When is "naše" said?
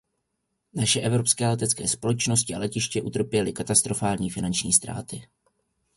0.73-1.01